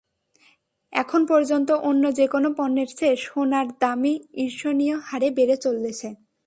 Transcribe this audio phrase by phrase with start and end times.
[0.93, 6.07] এখন পর্যন্ত অন্য যেকোনো পণ্যের চেয়ে সোনার দামই ঈর্ষণীয় হারে বেড়ে চলেছে।